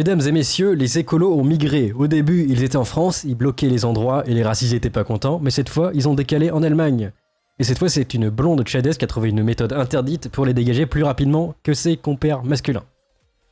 Mesdames 0.00 0.22
et 0.22 0.32
messieurs, 0.32 0.72
les 0.72 0.98
écolos 0.98 1.34
ont 1.34 1.44
migré. 1.44 1.92
Au 1.92 2.06
début, 2.06 2.46
ils 2.48 2.62
étaient 2.62 2.78
en 2.78 2.86
France, 2.86 3.22
ils 3.24 3.34
bloquaient 3.34 3.68
les 3.68 3.84
endroits 3.84 4.26
et 4.26 4.32
les 4.32 4.42
racistes 4.42 4.72
étaient 4.72 4.88
pas 4.88 5.04
contents, 5.04 5.38
mais 5.42 5.50
cette 5.50 5.68
fois, 5.68 5.90
ils 5.92 6.08
ont 6.08 6.14
décalé 6.14 6.50
en 6.50 6.62
Allemagne. 6.62 7.12
Et 7.58 7.64
cette 7.64 7.78
fois, 7.78 7.90
c'est 7.90 8.14
une 8.14 8.30
blonde 8.30 8.62
tchadaise 8.62 8.96
qui 8.96 9.04
a 9.04 9.08
trouvé 9.08 9.28
une 9.28 9.42
méthode 9.42 9.74
interdite 9.74 10.30
pour 10.30 10.46
les 10.46 10.54
dégager 10.54 10.86
plus 10.86 11.02
rapidement 11.02 11.54
que 11.62 11.74
ses 11.74 11.98
compères 11.98 12.42
masculins. 12.44 12.84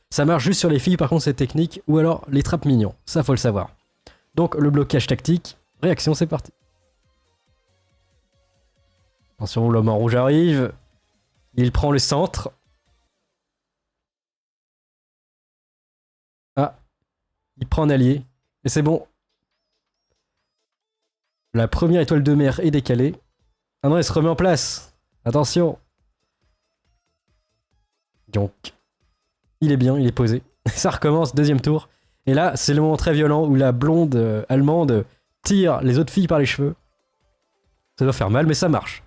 Ça 0.09 0.25
marche 0.25 0.43
juste 0.43 0.59
sur 0.59 0.71
les 0.71 0.79
filles, 0.79 0.97
par 0.97 1.09
contre, 1.09 1.21
cette 1.21 1.35
technique, 1.35 1.83
ou 1.87 1.99
alors 1.99 2.25
les 2.31 2.41
trappes 2.41 2.65
mignons, 2.65 2.95
ça 3.05 3.21
faut 3.21 3.33
le 3.33 3.37
savoir. 3.37 3.69
Donc, 4.33 4.55
le 4.55 4.71
blocage 4.71 5.05
tactique, 5.05 5.55
réaction, 5.83 6.15
c'est 6.15 6.25
parti. 6.25 6.51
Attention, 9.37 9.69
l'homme 9.69 9.89
en 9.89 9.99
rouge 9.99 10.15
arrive. 10.15 10.71
Il 11.53 11.71
prend 11.71 11.91
le 11.91 11.99
centre. 11.99 12.51
Il 17.59 17.67
prend 17.67 17.83
un 17.83 17.89
allié. 17.89 18.23
Et 18.63 18.69
c'est 18.69 18.81
bon. 18.81 19.05
La 21.53 21.67
première 21.67 22.01
étoile 22.01 22.23
de 22.23 22.33
mer 22.33 22.59
est 22.59 22.71
décalée. 22.71 23.15
Ah 23.83 23.89
non, 23.89 23.97
elle 23.97 24.03
se 24.03 24.13
remet 24.13 24.29
en 24.29 24.35
place. 24.35 24.93
Attention. 25.25 25.79
Donc, 28.27 28.51
il 29.61 29.71
est 29.71 29.77
bien, 29.77 29.97
il 29.97 30.05
est 30.05 30.11
posé. 30.11 30.43
Ça 30.67 30.91
recommence, 30.91 31.33
deuxième 31.33 31.61
tour. 31.61 31.89
Et 32.25 32.33
là, 32.33 32.55
c'est 32.55 32.73
le 32.73 32.81
moment 32.81 32.97
très 32.97 33.13
violent 33.13 33.47
où 33.47 33.55
la 33.55 33.71
blonde 33.71 34.15
euh, 34.15 34.45
allemande 34.49 35.05
tire 35.41 35.81
les 35.81 35.97
autres 35.97 36.13
filles 36.13 36.27
par 36.27 36.39
les 36.39 36.45
cheveux. 36.45 36.75
Ça 37.97 38.05
doit 38.05 38.13
faire 38.13 38.29
mal, 38.29 38.45
mais 38.45 38.53
ça 38.53 38.69
marche. 38.69 39.03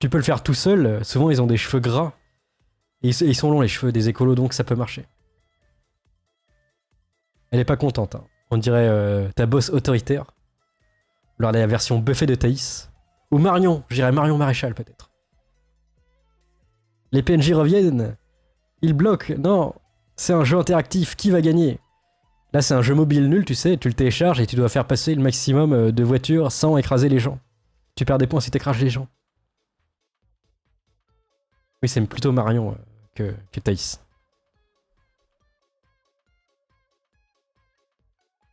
Tu 0.00 0.08
peux 0.08 0.18
le 0.18 0.24
faire 0.24 0.42
tout 0.42 0.54
seul. 0.54 1.04
Souvent, 1.04 1.30
ils 1.30 1.40
ont 1.40 1.46
des 1.46 1.56
cheveux 1.56 1.80
gras. 1.80 2.12
Et 3.02 3.10
ils, 3.10 3.22
ils 3.22 3.36
sont 3.36 3.50
longs, 3.50 3.60
les 3.60 3.68
cheveux 3.68 3.92
des 3.92 4.08
écolos, 4.08 4.34
donc 4.34 4.52
ça 4.52 4.64
peut 4.64 4.74
marcher. 4.74 5.06
Elle 7.50 7.60
est 7.60 7.64
pas 7.64 7.76
contente. 7.76 8.14
hein. 8.14 8.24
On 8.50 8.56
dirait 8.56 8.88
euh, 8.88 9.28
ta 9.32 9.46
boss 9.46 9.70
autoritaire. 9.70 10.24
Lors 11.38 11.52
de 11.52 11.58
la 11.58 11.66
version 11.66 11.98
buffet 11.98 12.26
de 12.26 12.34
Thaïs. 12.34 12.90
Ou 13.30 13.38
Marion, 13.38 13.84
je 13.88 13.94
dirais 13.96 14.12
Marion 14.12 14.36
Maréchal 14.36 14.74
peut-être. 14.74 15.10
Les 17.12 17.22
PNJ 17.22 17.52
reviennent. 17.52 18.16
Ils 18.82 18.92
bloquent. 18.92 19.34
Non, 19.38 19.74
c'est 20.16 20.32
un 20.32 20.44
jeu 20.44 20.58
interactif. 20.58 21.16
Qui 21.16 21.30
va 21.30 21.40
gagner? 21.40 21.80
Là, 22.52 22.62
c'est 22.62 22.74
un 22.74 22.82
jeu 22.82 22.94
mobile 22.94 23.28
nul, 23.28 23.44
tu 23.44 23.54
sais. 23.54 23.76
Tu 23.76 23.88
le 23.88 23.94
télécharges 23.94 24.40
et 24.40 24.46
tu 24.46 24.56
dois 24.56 24.68
faire 24.68 24.86
passer 24.86 25.14
le 25.14 25.22
maximum 25.22 25.72
euh, 25.72 25.92
de 25.92 26.02
voitures 26.02 26.50
sans 26.50 26.76
écraser 26.76 27.08
les 27.08 27.20
gens. 27.20 27.38
Tu 27.94 28.04
perds 28.04 28.18
des 28.18 28.26
points 28.26 28.40
si 28.40 28.50
t'écrases 28.50 28.80
les 28.80 28.90
gens. 28.90 29.06
Oui, 31.82 31.88
c'est 31.88 32.00
plutôt 32.02 32.32
Marion 32.32 32.72
euh, 32.72 32.74
que, 33.14 33.34
que 33.52 33.60
Thaïs. 33.60 34.00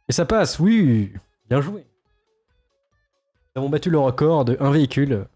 Et 0.09 0.13
ça 0.13 0.25
passe, 0.25 0.59
oui 0.59 1.13
Bien 1.49 1.61
joué. 1.61 1.85
Nous 3.55 3.61
avons 3.61 3.69
battu 3.69 3.89
le 3.89 3.99
record 3.99 4.45
de 4.45 4.57
un 4.59 4.71
véhicule. 4.71 5.27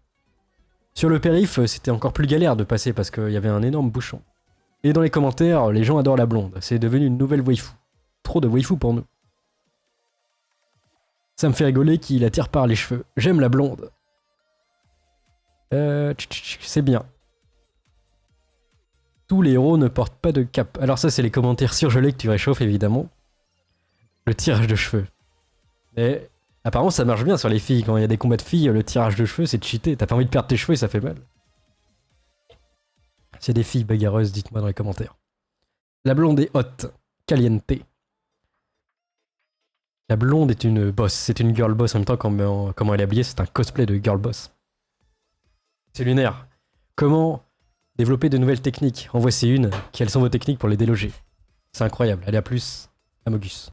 Sur 0.94 1.08
le 1.08 1.18
périph', 1.18 1.64
c'était 1.66 1.90
encore 1.90 2.12
plus 2.12 2.26
galère 2.26 2.56
de 2.56 2.64
passer 2.64 2.92
parce 2.92 3.10
qu'il 3.10 3.30
y 3.30 3.36
avait 3.36 3.48
un 3.48 3.62
énorme 3.62 3.90
bouchon. 3.90 4.22
Et 4.84 4.92
dans 4.92 5.00
les 5.00 5.10
commentaires, 5.10 5.70
les 5.70 5.84
gens 5.84 5.98
adorent 5.98 6.16
la 6.16 6.26
blonde. 6.26 6.56
C'est 6.60 6.78
devenu 6.78 7.06
une 7.06 7.16
nouvelle 7.16 7.40
waifu. 7.40 7.72
Trop 8.22 8.40
de 8.40 8.48
waifu 8.48 8.76
pour 8.76 8.94
nous. 8.94 9.04
Ça 11.36 11.48
me 11.48 11.54
fait 11.54 11.64
rigoler 11.64 11.98
qu'il 11.98 12.22
la 12.22 12.30
tire 12.30 12.48
par 12.48 12.66
les 12.66 12.76
cheveux. 12.76 13.04
J'aime 13.16 13.40
la 13.40 13.48
blonde. 13.48 13.90
Euh, 15.72 16.14
c'est 16.60 16.82
bien. 16.82 17.04
Tous 19.28 19.40
les 19.40 19.52
héros 19.52 19.78
ne 19.78 19.88
portent 19.88 20.18
pas 20.20 20.32
de 20.32 20.42
cap. 20.42 20.78
Alors 20.80 20.98
ça, 20.98 21.10
c'est 21.10 21.22
les 21.22 21.30
commentaires 21.30 21.72
surgelés 21.72 22.12
que 22.12 22.18
tu 22.18 22.28
réchauffes, 22.28 22.60
évidemment. 22.60 23.08
Le 24.26 24.34
tirage 24.34 24.66
de 24.66 24.76
cheveux. 24.76 25.06
Mais 25.96 26.30
apparemment, 26.64 26.90
ça 26.90 27.04
marche 27.04 27.24
bien 27.24 27.36
sur 27.36 27.48
les 27.48 27.58
filles. 27.58 27.82
Quand 27.82 27.96
il 27.96 28.02
y 28.02 28.04
a 28.04 28.08
des 28.08 28.18
combats 28.18 28.36
de 28.36 28.42
filles, 28.42 28.68
le 28.68 28.84
tirage 28.84 29.16
de 29.16 29.24
cheveux, 29.24 29.46
c'est 29.46 29.62
cheaté. 29.62 29.96
T'as 29.96 30.06
pas 30.06 30.14
envie 30.14 30.26
de 30.26 30.30
perdre 30.30 30.48
tes 30.48 30.56
cheveux 30.56 30.74
et 30.74 30.76
ça 30.76 30.88
fait 30.88 31.00
mal. 31.00 31.16
C'est 33.40 33.52
des 33.52 33.64
filles 33.64 33.82
bagarreuses, 33.82 34.30
dites-moi 34.30 34.60
dans 34.60 34.68
les 34.68 34.74
commentaires. 34.74 35.16
La 36.04 36.14
blonde 36.14 36.38
est 36.38 36.50
haute. 36.54 36.86
Caliente. 37.26 37.72
La 40.08 40.14
blonde 40.14 40.52
est 40.52 40.62
une 40.62 40.92
boss. 40.92 41.12
C'est 41.12 41.40
une 41.40 41.54
girl 41.56 41.74
boss 41.74 41.96
en 41.96 41.98
même 41.98 42.04
temps. 42.04 42.16
Comment, 42.16 42.72
comment 42.72 42.94
elle 42.94 43.00
est 43.00 43.04
habillée, 43.04 43.24
c'est 43.24 43.40
un 43.40 43.46
cosplay 43.46 43.86
de 43.86 43.96
girl 43.96 44.18
boss. 44.18 44.52
C'est 45.92 46.04
lunaire. 46.04 46.46
Comment 46.94 47.42
développer 47.96 48.28
de 48.28 48.38
nouvelles 48.38 48.62
techniques? 48.62 49.08
En 49.12 49.18
voici 49.18 49.50
une. 49.50 49.70
Quelles 49.90 50.10
sont 50.10 50.20
vos 50.20 50.28
techniques 50.28 50.60
pour 50.60 50.68
les 50.68 50.76
déloger? 50.76 51.10
C'est 51.72 51.82
incroyable. 51.82 52.22
Allez, 52.28 52.38
à 52.38 52.42
plus. 52.42 52.88
Amogus. 53.26 53.72